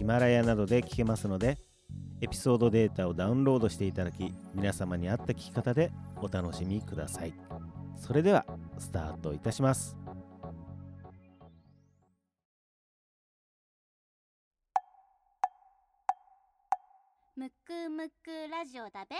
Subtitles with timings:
[0.00, 1.58] ヒマラヤなどで聞けますので
[2.22, 7.34] エピソードデータをダウンロードしていただき皆様に合った聞き方でお楽しみください。
[7.98, 8.46] それでは
[8.78, 9.94] スタートいたします。
[17.36, 19.16] むくむくラジオだべ。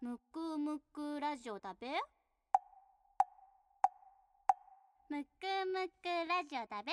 [0.00, 1.88] むくむくラジオだべ。
[5.10, 6.92] むくむくラジオだべ。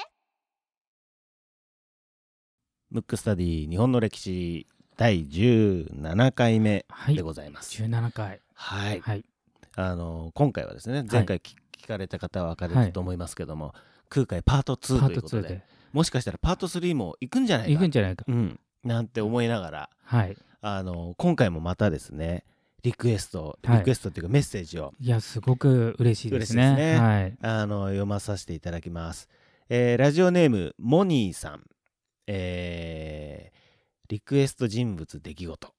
[2.95, 7.15] ムックスタディ日本の歴史第17回目はい。
[7.15, 7.84] でございます。
[7.84, 8.40] 17回。
[8.54, 9.26] はい、はい。
[9.76, 13.74] あの今回はですね前回聞,、聞かれた方は分かれると思いますけども、
[14.07, 15.62] 空海パート2パート2ということでで。
[15.91, 18.24] もしかしたらパート3も行くんじゃないか行くんじゃないか。
[18.29, 20.37] うん、なんて思いながらはい。
[20.62, 22.46] あの今回もままですね
[22.82, 23.77] リクエストはい。
[23.80, 26.74] リクエストっていうかメッセージを、いやすごく嬉しいですね。
[26.77, 26.98] ね。
[26.98, 27.37] はい。
[27.41, 29.27] あの読まさせていただきます、
[29.68, 31.63] えーラジオネームモニーさん、
[32.27, 33.55] えー
[34.07, 35.73] リクエスト人物出来事。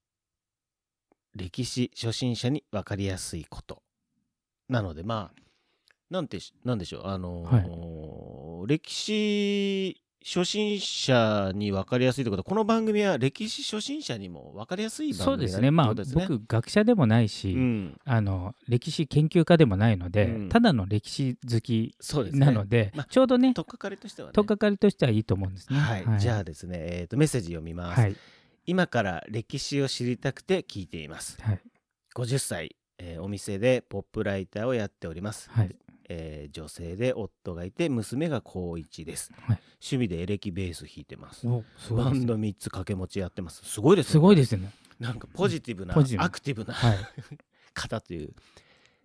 [1.37, 3.85] 歴史初心者に分かりやすいこと。
[4.69, 5.41] なのでまあ
[6.11, 7.07] なんてしなんでしょう。
[7.07, 15.71] あのー歴史初心者に分かりやすいということはこの番組は歴史初心者にも分かりやすい番組そうですね。
[15.71, 20.49] まあ僕学者でもないし、うん、あの歴史研究家でもないので、うん。
[20.49, 21.95] ただの歴史好き
[22.33, 24.33] なのでまあちょうどねとっかかりとしてはね。
[24.33, 25.79] とっかかりとしてはいいと思うんですね。
[25.79, 28.17] はい、じゃあですね、えーとメッセージ読みます、はい。
[28.67, 31.41] 今から歴史を知りたくて聞いています。
[31.41, 31.61] はい。
[32.17, 35.77] 50歳、えーお店でポップライターをやっております、はい
[36.09, 39.59] えー女性で夫がいて娘が高一です、はい。
[39.75, 41.47] 趣味でエレキベース弾いてます。
[41.47, 43.63] バンド3つ掛け持ちやってます。
[43.65, 44.13] すごいですね。
[44.13, 44.71] すごいですね。
[45.01, 46.99] なんかポジティブなポジティブアクティブなはい。
[47.75, 48.31] 方という。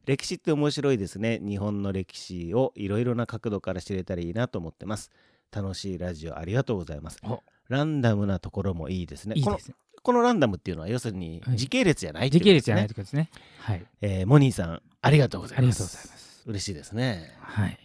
[0.06, 1.40] 歴史って面白いですね。
[1.44, 5.12] 日本の歴史をいろいろな角度から知れたらいいなと思ってます。
[5.52, 7.20] 楽しいラジオありがとうございます。
[7.24, 7.44] お。
[7.68, 9.36] ランダムなところもいいですね。
[9.36, 9.76] このいいですね。
[10.04, 11.58] このランダムっていうのは要するにはい。
[11.58, 13.30] 時系列じゃないってい時系列じゃないってことですね。
[13.60, 13.86] はい。
[14.02, 15.62] えーモニーさんありがとうございます。
[15.62, 17.36] ありがとうございます嬉しいですね。
[17.40, 17.78] はい。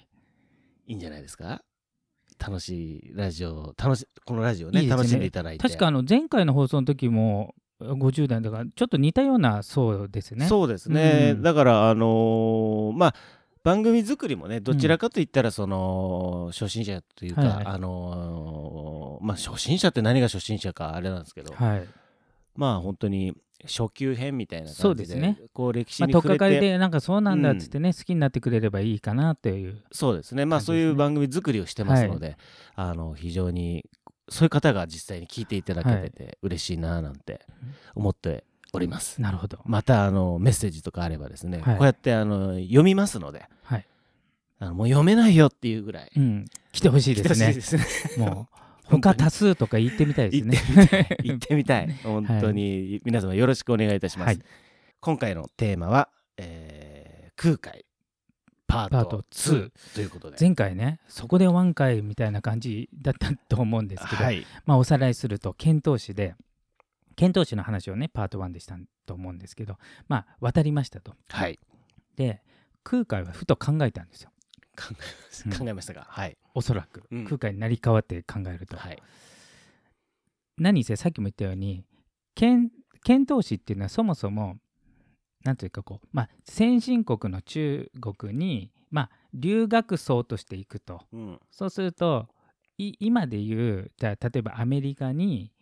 [0.87, 1.63] いいんじゃないですか？
[2.39, 4.91] 楽しいラジオ楽しこのラジオねいいね。
[4.91, 5.63] 楽しんでいただいて。
[5.63, 10.47] 確かあの前回の放送の時も50代だからちょっと似たような層ですね。
[10.47, 11.43] そうですね、うん。
[11.43, 13.15] だからあのーまあ
[13.63, 17.67] 番組作りもねどちらかといったらその初心者というか、はいはい。
[17.67, 21.89] あのーまあ初心者って何が初心者かあれなんですけど、はい
[22.57, 23.35] まあ本当に
[23.65, 25.39] 初級編みたいなそう感じでですね。
[25.53, 29.83] こう歴史に触れて、かかりでなんかそうなんだっつってね、好きになってくれればいいかなという。
[29.93, 30.45] そうですね。
[30.45, 32.37] まあそういう番組作りをしてますので、
[32.75, 33.89] あの非常に
[34.29, 37.41] そういう方が実際に聞いていただけてて嬉しいななんて
[37.95, 39.21] 思っております。
[39.21, 39.59] なるほど。
[39.65, 41.77] またあのメッセージとかあればですね、はい。
[41.77, 43.87] こうやってあの読みますのではい、
[44.59, 47.53] あのもう読めないよっていうぐらいうん、来てほしいですね。
[47.53, 48.27] 来てほしいですね。
[48.27, 51.19] もう他多数とか言ってみたいですね。
[51.23, 51.93] 行ってみたい。
[52.05, 54.41] 本当に皆様よろしくお願いいたします、はい。
[55.01, 57.85] 今回のテーマは、えー空海
[58.67, 60.37] パートパート2 2ということで。
[60.41, 64.45] 前回ねそこでワン回みたいな感じだったと思うんですけど、はい。
[64.65, 66.35] まあ、おさらいすると遣唐使で
[67.15, 69.77] 遣唐使の話をねパート1でしたと思うんですけど
[70.09, 71.15] まあ渡りましたと。
[71.29, 71.61] はい。
[72.17, 72.43] で
[72.83, 74.31] 空海はふと考えたんですよ
[74.77, 74.95] 考
[75.51, 76.37] え考えましたが、はい。
[76.55, 77.25] おそらく、うん。
[77.25, 79.03] 空海になり変わって考えると、はい。
[80.59, 81.85] 何せさっきも言ったように
[82.35, 82.71] 遣
[83.05, 84.57] 遣唐使っていうのはそもそも
[85.45, 91.03] なんというかこう、まあ、先進国の中国に、まあ、留学僧として行くと。
[91.13, 91.41] うん。
[91.51, 92.29] そうすると
[92.79, 95.53] い今でいうじゃあ例えばアメリカに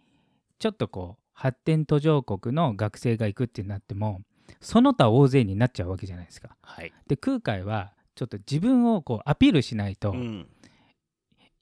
[0.59, 4.23] ちょっとこう発展途上国の学生が行くってなっても
[4.61, 6.57] その他大勢になっちゃうわけじゃないですか。
[6.63, 6.93] はい。
[7.07, 10.47] で空海はちょっと自分をこうアピールしないと、うん。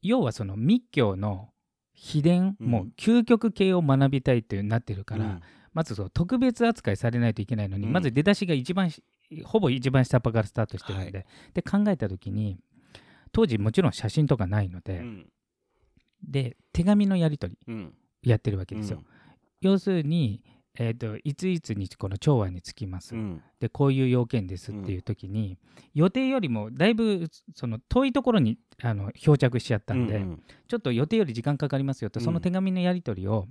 [0.03, 1.51] 要はその密教の
[1.95, 2.67] 秘伝、うん。
[2.67, 5.41] もう究極系を学びたいっていうなってるから、うん。
[5.73, 7.93] まずその特別扱いされないといけないのに、うん。
[7.93, 9.03] まず出だしが一番し
[9.45, 12.59] ほぼ一番下っ端からスタートしてるので、で考えた時に
[13.33, 15.27] 当時もちろん写真とかないので、うん。
[16.23, 17.95] で手紙のやり取りうん。
[18.23, 18.99] やってるわけですよ。
[18.99, 19.07] うん。
[19.61, 20.45] 要するに
[20.79, 23.43] えー、といついつにこの長安に着きます、うん。
[23.61, 25.59] でこういう要件ですっていう時に、
[25.95, 32.25] 予定よりもだいぶその遠いところにあの漂着しちゃったんで、うんちょっと予定より時間かかりますよと、うん。
[32.25, 33.47] その手紙のやり取りを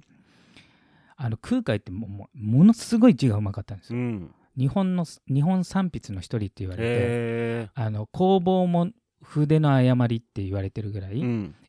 [1.15, 3.93] あの空海ってもうものすごい字がうまかったんです。
[3.93, 3.99] よ。
[3.99, 4.31] うん。
[4.57, 8.89] 日本の日本三筆の一人って言われてへあの工房も
[9.23, 11.23] 筆の誤りって言われてるぐらい、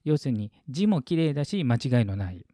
[0.05, 2.47] 要するに字も綺麗だし間違いのない、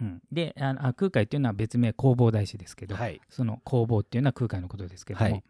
[0.00, 3.20] うん、であのあ空海っていうのは別名弘法大師ですけど、はい。
[3.28, 5.42] その弘法っていうのは空海のことですけども、はい。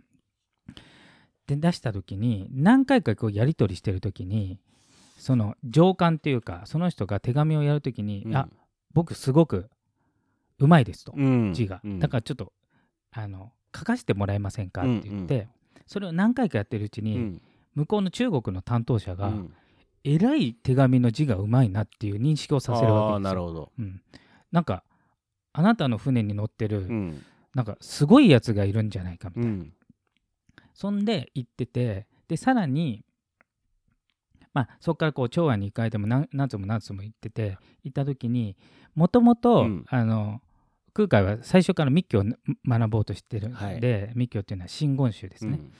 [1.46, 4.58] で出した時に何回かこうやり取りしてる時に
[5.18, 8.36] その上官っていうかその人が手紙をやる時に「うん。
[8.36, 8.48] あ
[8.92, 9.68] 僕すごく
[10.58, 11.52] うまいです」と、うん。
[11.54, 11.98] 字が、うん。
[11.98, 12.52] だからちょっと
[13.12, 15.48] あの書かせてもらえませんかって言って、
[15.86, 17.42] それを何回かやってるうちに、うん。
[17.74, 19.54] 向こうの中国の担当者が、うん。
[20.04, 23.32] えらい手紙の字がうまいなっていう認識をさせるわあけですよ。
[23.32, 23.72] ーなるほど。
[23.78, 24.02] うん、
[24.54, 24.84] なんか
[25.52, 27.22] あなたの船に乗ってる、うん。
[27.54, 29.72] なんかすごいやつがいるんじゃないかみたいな、うん。
[30.74, 33.04] そんで行っててでさらに
[34.52, 38.56] まあそこからこう長安に行かれても何何つも何つも行ってて行った時に
[38.94, 39.66] もともと
[40.92, 42.24] 空海は最初から密教を
[42.66, 44.12] 学ぼうとしてるんで、はい。
[44.14, 45.72] 密教っていうのは真言宗ですね、うん。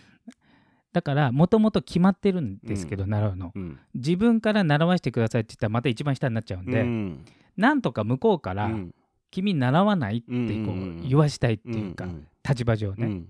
[0.93, 3.53] だからもともと決まってるんですけど、習うの。
[3.55, 3.79] うん。
[3.95, 7.25] 自分から習わせてくださいって言ったらまた一番下になっちゃうんで、うん
[7.57, 8.95] なんとか向こうからうん。
[9.35, 10.27] 君習わないって
[10.65, 13.29] こう言わしたいっていうか、ん立場上ね、うん。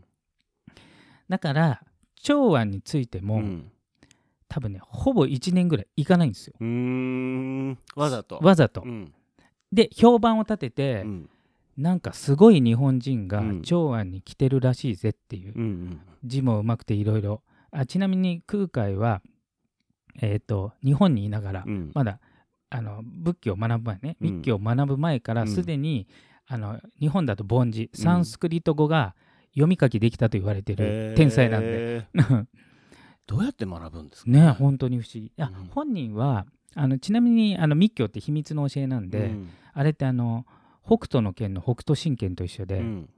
[1.31, 1.81] だから
[2.23, 3.73] 長安についても、うん。
[4.47, 6.55] 多分ねほぼ1年ぐらい行かないんですよ。
[7.97, 8.39] わざと。
[8.43, 9.15] わざと、うん。
[9.73, 11.31] で評判を立てて、うん。
[11.79, 13.63] なんかすごい日本人がうん。
[13.63, 19.23] 長安に来てるらしいぜっていう、うん字もうまくていろいろあちなみに空海は
[20.21, 21.93] えっ、と日本にいながら、うん。
[21.95, 22.21] まだ
[22.77, 24.31] あの仏教を学ぶ前ねうん。
[24.39, 25.49] 密教を学ぶ前からうん。
[25.49, 26.07] すでに、
[26.47, 29.15] あの日本だと梵字サンスクリット語が
[29.53, 32.07] 読み書きできたと言われてる天才なんで。
[33.27, 34.31] どうやって学ぶんですか？
[34.31, 35.27] ね本当に不思議。
[35.29, 35.67] いや、うん。
[35.69, 39.49] 本人はあのちなみにあの密教って秘密の教えなんで、うん。
[39.73, 40.45] あれってあの
[40.85, 43.09] 北斗の拳の北斗神拳と一緒で、うん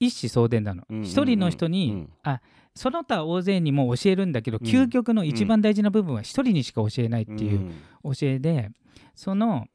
[0.00, 0.84] 一子相伝なの。
[1.02, 2.12] 一、人の人に、うん。
[2.22, 2.40] あ
[2.74, 4.66] その他大勢にも教えるんだけど、うん。
[4.66, 8.70] 究極の一番大事な部分は一人にしか教えないっていう教えで、
[9.14, 9.66] その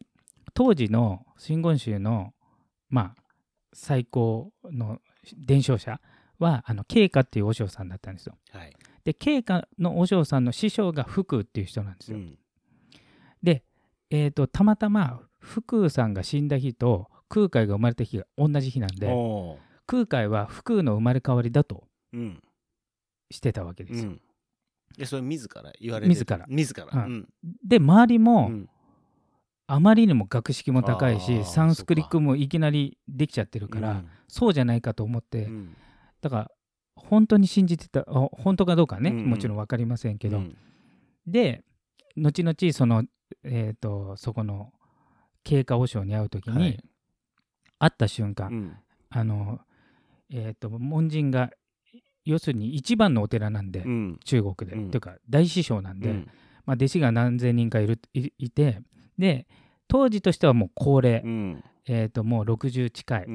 [0.54, 2.34] 当時の真言宗の
[2.90, 3.24] まあ
[3.74, 5.00] 最高の
[5.38, 6.02] 伝承者
[6.40, 8.36] はあの慶華っていう和尚さんだったんですよ。
[8.52, 8.74] はい。
[9.04, 12.18] で慶華の和尚さんの師匠が福っていう人なんですよ。
[12.18, 12.40] うん。
[13.44, 13.64] で、
[14.10, 19.08] えー、とたまたま福さんが死んだ日と空海が生まれた日が同じ日なんで
[19.86, 21.84] 空海は福の生まれ変わりだと
[22.14, 22.42] うん。
[23.32, 24.12] してたわけですよ。
[24.12, 24.22] うん。
[24.98, 26.46] でそれ自ら言われて自ら。
[26.48, 26.86] 自ら。
[26.92, 27.12] うん。
[27.12, 27.28] うん。
[27.68, 28.70] で周りも、うん。
[29.68, 35.76] あまりにも学識も高いあしーサンスクリックもいきなりできちゃってるから、そうじゃないかと思って、うん。
[36.22, 36.52] だから
[36.96, 39.30] 本当に信じてたあ本当かどうかね、うんうん。
[39.32, 40.58] もちろん分かりませんけど、うん。
[41.26, 41.64] で
[42.16, 43.04] 後々その、
[43.44, 44.72] えー、とそこの
[45.44, 46.84] 経過和尚に会う時に、はい。
[47.80, 48.78] 会った瞬間、うん。
[49.10, 49.60] あの
[50.32, 51.52] えっ、と門人が
[52.26, 54.20] 要するに一番のお寺なんで、うん。
[54.26, 54.92] 中国で、うん。
[54.92, 56.28] というか大師匠なんで、うん。
[56.66, 58.82] まあ、弟子が何千人かいるいいて
[59.20, 59.46] で
[59.88, 61.64] 当時としてはもう高齢、うん。
[61.88, 63.28] えー、ともう60近い、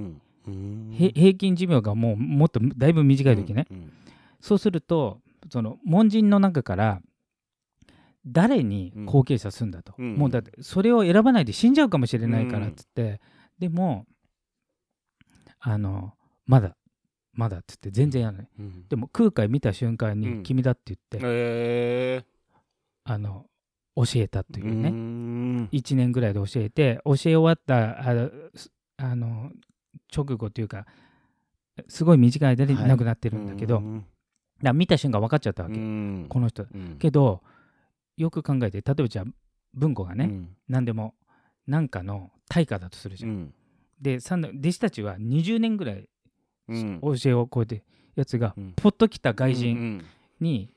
[1.13, 3.93] 平均寿命がもうもっとだいぶ短い時ね、うん。
[4.41, 5.21] そうすると
[5.51, 7.01] その門人の中から
[8.27, 10.17] 誰に後継者するんだと、うん。
[10.17, 13.21] もうだってそれを選ばないで死んじゃうかもしれないからっつって、
[13.61, 14.07] でも
[15.61, 16.15] あの
[16.47, 16.77] まだ
[17.41, 18.49] まだっつって全然やらない。
[18.59, 18.85] うん。
[18.87, 20.43] でも空海見た瞬間にうん。
[20.43, 22.25] 君だって言って、へ
[23.05, 23.47] あの
[23.97, 25.69] 教えたとーいうね、うん。
[25.73, 27.99] 1年ぐらいで教えて教え終わった
[28.99, 29.53] あの
[30.15, 30.85] 直後というか
[31.89, 32.89] すごい短い間にはい。
[32.89, 34.05] 亡くなってるんだけど、うん。
[34.63, 36.27] だ見た瞬間分かっちゃったわけ、うん。
[36.29, 36.65] この人。
[36.65, 36.97] うん。
[36.99, 37.41] けど
[38.19, 39.25] よく考えて例えばじゃあ
[39.73, 40.57] 文庫がね、うん。
[40.69, 41.15] 何でも
[41.67, 43.55] 何かの対価だとするじゃん、うん。
[43.99, 46.07] で弟子たちは20年ぐらいうん
[47.03, 47.83] 教えを超えて
[48.17, 48.73] やつが、うん。
[48.77, 50.05] ポッと来た外う人ん。
[50.41, 50.71] に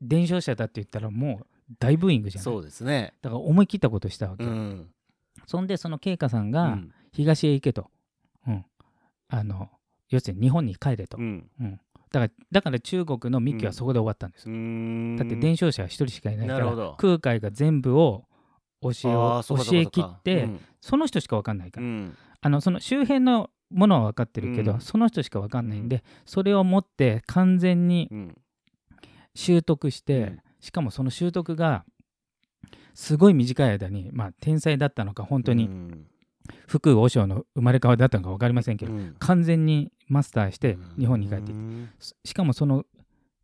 [0.00, 1.46] 伝承者だって言ったらもう
[1.78, 3.14] 大ブーイングじゃんそうですね。
[3.22, 4.88] だから思い切ったことしたわけ、うん。
[5.46, 6.92] そんでその慶華さんが、うん。
[7.12, 7.90] 東へ行けと、
[8.48, 8.64] うん、
[9.28, 9.70] あの
[10.10, 11.48] 要するに日本に帰れと、うん。
[12.10, 15.16] だからだから中国の密教はそこで終わったんですよ、うん。
[15.16, 18.24] だって伝承者は一人しかいないから空海が全部を
[18.82, 20.48] 教えあを教え切って、
[20.80, 21.86] その人しか分かんないから、
[22.40, 24.80] あのその周辺のものは分かってるけど、うん。
[24.80, 28.38] その人しか分かんないんで、それを持って完全にうん。
[29.34, 30.40] 習得して、うん。
[30.60, 31.84] しかもその習得が
[32.94, 36.06] すごい短い間に、まあ、天才だったのか本当にうん。
[36.66, 39.16] 福和尚の生まれ変わりだったのか分かりませんけど、うん。
[39.18, 41.52] 完全にマスターして日本に帰ってきて。
[41.52, 41.88] うん
[42.24, 42.84] しかもその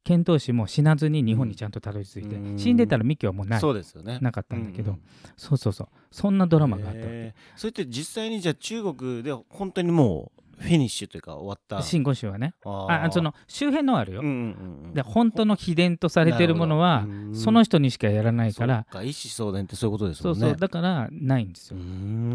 [0.05, 2.59] 遣唐使も死なずに日本にちゃんとたどり着いて、うん。
[2.59, 3.61] 死んでたらミキはもうない。
[3.61, 4.19] そうですよね。
[4.21, 4.97] なかったんだけど、うん。
[4.97, 5.03] うん
[5.37, 5.89] そうそうそう。
[6.11, 7.35] そんなドラマがあったわけ。
[7.57, 11.83] それって実際にじゃあ中国で本当にもうフィニッシュというか終わった。
[11.83, 12.55] 真言宗はね。
[12.65, 14.95] あその周辺のはあるよ、うんうんうんうん。
[14.95, 18.87] で本当の秘伝とされてるものはその人にしかやらないから。
[18.91, 20.49] か一子相伝ってそういうことですそうもんね。
[20.51, 21.79] そうだからないんですよ、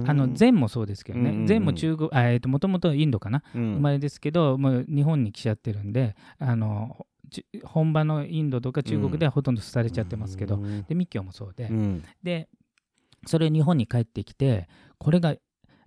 [0.07, 1.47] ああの禅もそうですけどね、うんうんうん。
[1.47, 7.05] 禅も中国あえーともともとインドかな、生まれれですけどもう日本に来ちゃってるんであのち
[7.63, 12.03] 本場のインドとか中国ではほとんど廃れちゃってますけど、で密教もそうで、うん。
[12.23, 12.47] で
[13.27, 15.35] それ日本に帰ってきてこれが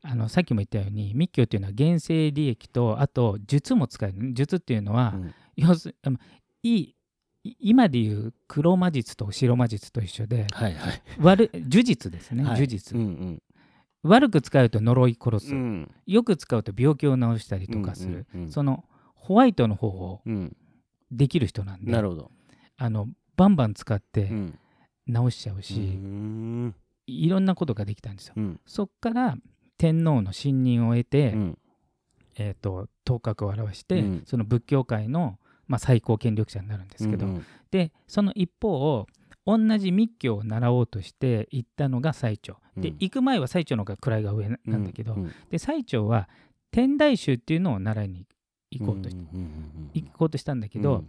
[0.03, 4.33] あのさっきも言ったように密教っていうのは原生利益とあと術も使える。
[4.33, 5.35] 術っていうのは、うん。
[5.57, 6.19] 要するあの
[6.63, 6.95] いい
[7.45, 11.03] い今でいう黒魔術と白魔術と一緒ではいはい。
[11.21, 12.55] 悪呪術ですね、はい。
[12.55, 13.43] 呪術、うん
[14.05, 15.61] 悪く使うと呪い殺す、うん。
[15.61, 18.53] うんよく使うと病気を治したりとかする、うんうんうん。
[18.53, 20.57] そのホワイトの方をうん
[21.11, 22.31] できる人なんでなるほど。
[22.77, 24.59] あのバンバン使ってうん。
[25.11, 26.75] 治しちゃうし、うん。
[27.07, 28.35] いろんなことができたんですよ。
[28.37, 28.61] うん。
[28.67, 29.37] そっから
[29.79, 31.59] 天皇の信任を得て、うん。
[32.37, 34.23] えー、と頭角を現して、うん。
[34.27, 39.07] その仏教界の、まあ、最高権力者になるんですけど、うんでその一方
[39.45, 42.57] 同じ密教を習おうとして行ったのが最澄。
[42.77, 42.97] でうん。
[42.99, 45.33] 行く前は最澄の方が位が上ななんだけど、うん。
[45.51, 46.29] で最澄は
[46.71, 48.27] 天台宗っていうのを習いに
[48.71, 49.17] 行こうとし
[49.95, 51.07] 行こうとしたんだけど、うん。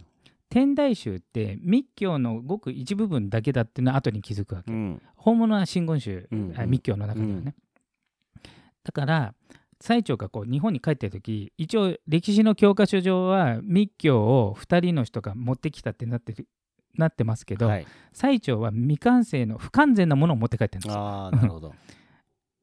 [0.48, 5.02] 天台宗って密教のごく一部分だけだっていうのは後に気づくわけ、うん。
[5.16, 7.54] 本物は真言宗、うんあ密教の中ではね、
[8.82, 9.34] だから
[9.80, 16.46] 最澄がこう日本に帰ってる時一応歴史の教科書上は密教を2人の人が持ってきたってなってる
[16.96, 17.86] なってますけど、はい。
[18.12, 20.92] 最澄は未完成の不完全なものを持って帰ってるんです。
[20.92, 21.00] よ。
[21.00, 21.72] ああなるほど。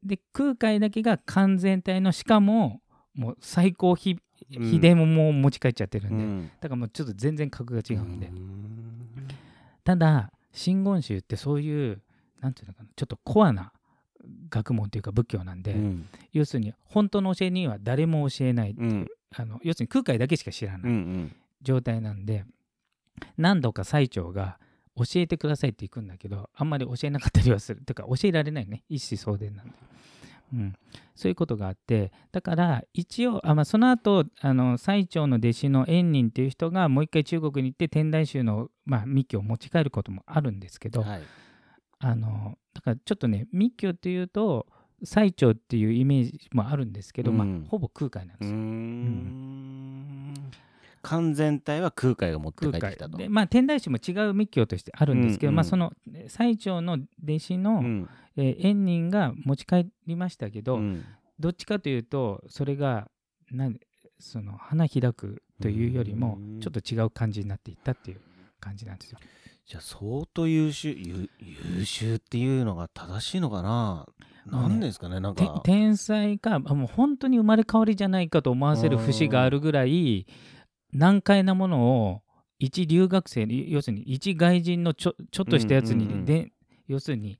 [0.04, 2.82] で空海だけが完全体のしかも
[3.16, 6.52] もう最高秘うん秘伝ももう持ち帰っちゃってるんで、うん。
[6.62, 8.34] だからもうちょっと全然格が違うんで、ん。
[9.84, 12.02] ただ真言宗ってそういう
[12.42, 13.72] なんていうのかなちょっとコアな
[14.50, 16.08] 学問というか仏教なんで、うん。
[16.34, 19.08] 要するに本当の教えには誰も教えない、うん。
[19.36, 22.46] あの要するに空海だけしか知らうなんいうん状態なんで、
[23.38, 24.60] 何度か最澄が
[24.96, 27.82] 教えてくださいって行くんだけどあんまり教えなかったりはする。
[27.82, 28.84] というか教えられないね。
[28.90, 29.74] 一子相伝なんで、
[30.54, 30.74] うん、
[31.16, 41.22] そういうことがあってだから一応あ、まあ、その後あの最澄の弟子の円仁っていう人がもう一回中国に行って天台宗の、まあ、密教を持ち帰ることもあるんですけど、はい。
[42.00, 44.68] あのだからちょっとね密教っていうと
[45.04, 48.58] 最澄っていうイメージもあるんですけど、まあうん、ほぼ空海なんですよ。
[48.58, 50.34] ん
[51.02, 53.18] 完全体は空海が持って帰ってきたと。
[53.18, 55.56] でまあ天台宗も違う密教としてあるんですけど、うんうん。
[55.58, 58.10] まあ、そのえ最澄の弟子の、うん。
[58.36, 61.04] えー円仁が持ち帰りましたけど、うん。
[61.40, 63.10] どっちかというとそれが
[63.52, 63.78] なん
[64.20, 66.60] その花開くというよりもうん。
[66.60, 68.22] ちょっと違う感じになっていったっていう
[68.60, 69.20] 感じなんですよ。
[69.66, 71.30] じゃあ相当優秀優
[71.76, 74.06] 優秀っていうのが正しいのかな？
[74.50, 80.26] もうねなんですかねなんてか天才かあもう本当に生まれ変わりじゃないかと思わせる節があるぐらい
[80.94, 82.22] 難解なものを
[82.60, 86.52] 一留学生に要するに一外人のちょちょっとしたやつに、うんうんうんで
[86.88, 87.38] 要するに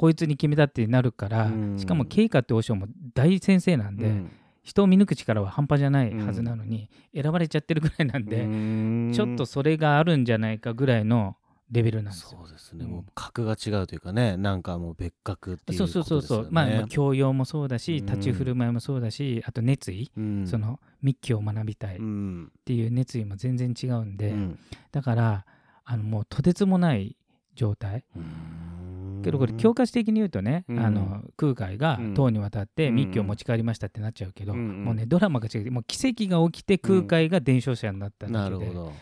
[0.00, 1.78] こいつに決めたってなるから、うん。
[1.78, 4.30] しかも慶華って和尚も大先生なんで、うん。
[4.62, 9.12] 人を見抜く力は半端じゃないはずなのに、選ばれちゃってるぐらいなんで、うん。
[9.14, 11.36] ちょっとそれがあるんじゃないかぐらいの
[11.70, 12.38] レベルなんですよ。
[12.42, 12.90] そうですね、うん。
[12.90, 16.20] もう格が違うというかねなんかもう別格っていうそうことですよね。
[16.20, 18.06] そうそうそう、まあ、まあ教養もそうだしうん。
[18.06, 20.46] 立ち振る舞いもそうだしあと熱意、うん。
[20.46, 22.52] その密教を学びたいっうん。
[22.64, 24.58] ていう熱意も全然違うんで、うん。
[24.90, 25.46] だから
[25.84, 27.16] あのもうとてつもない
[27.54, 28.04] 状態。
[28.16, 29.22] うん。
[29.22, 30.80] けどこれ教科書的に言うとね、うん。
[30.80, 32.14] あの空海がうん。
[32.14, 32.94] 唐に渡ってうん。
[32.96, 34.84] 密教を持ち帰りましたってなっちゃうけど、うん。
[34.84, 38.92] もうねドラマが違ってもう奇跡が起きて空海が伝承者になっただけで、なるほど。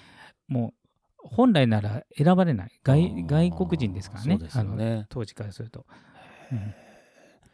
[0.48, 0.87] もう
[1.30, 4.38] 本来なら選ばれない外外国人ですからね。
[4.38, 4.48] ね。
[4.54, 5.86] あの当時からすると、
[6.52, 6.74] うん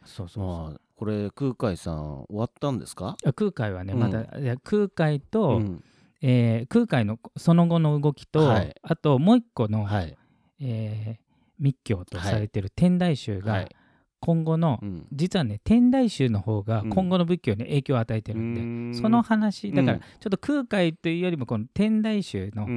[0.05, 3.17] そうそうそう、まあこれ空海さん終わったんですか？
[3.25, 3.99] あ空海はね、うん。
[3.99, 4.25] まだ
[4.63, 5.83] 空海と、うん。
[6.21, 8.75] えー空海のその後の動きと、はい。
[8.81, 10.17] あともう一個の、はい。
[10.61, 11.25] えー
[11.57, 13.75] 密教とされてる天台宗がはい。
[14.19, 15.07] 今後の、うん。
[15.11, 16.89] 実はね天台宗の方がうん。
[16.89, 19.01] 今後の仏教に影響を与えてるんで、うん。
[19.01, 19.99] その話だからうん。
[20.01, 22.67] ちょっと空海というよりもこの天台宗の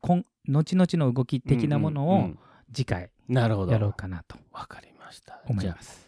[0.00, 2.30] 後々の動き的なものを
[2.72, 5.40] 次回やろうかなとわかりました。
[5.46, 6.06] 思います。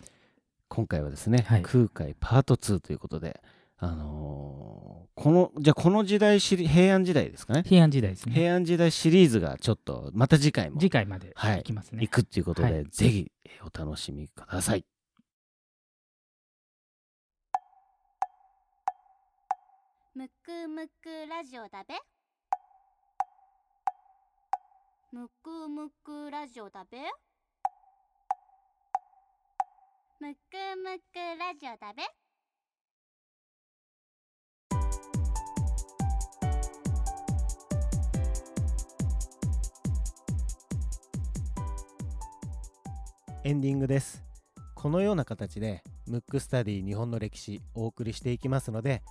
[0.69, 3.41] 今回はですね、はい、空海パート2ということで
[3.79, 7.63] あのー、このじゃあこの時代平安時代ですかね？
[7.65, 8.35] 平安時代ですね。
[8.35, 13.31] 平安時代シリーズがちょっとまた次回も次回までいきますね、はい、いくっていうことで、はい、ぜひ
[13.63, 14.85] お楽しみください。
[20.15, 21.95] むくむくラジオだべ。
[25.11, 26.99] むくむくラジオだべ？
[30.21, 30.39] むく
[30.85, 32.03] むくラジオだべ？
[43.45, 44.23] エンディングです。
[44.75, 49.03] このような形でムックスタディ日本の歴史お送りしていきますので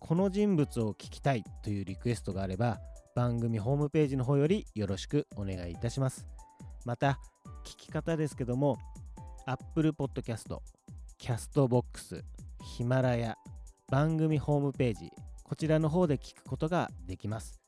[0.00, 2.80] この人物を聞きたいというリクエストがあれば
[3.14, 6.26] 番組ホームページの方よりよろしくお願いいたします。
[6.84, 7.20] また
[7.64, 8.76] 聞き方ですけども
[9.46, 10.58] Apple Podcast、
[11.20, 12.22] Castbox、
[12.76, 13.36] ヒマラヤ、
[13.90, 15.10] 番組ホームページ
[15.44, 17.60] こちらの方で聞くことができます。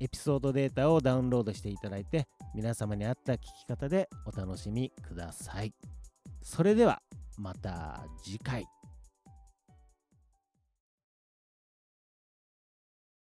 [0.00, 5.74] エピソードデータをダウンロードしていただいて皆様に合った聞き方でお楽しみください。
[6.42, 7.02] それでは
[7.36, 8.79] また次回。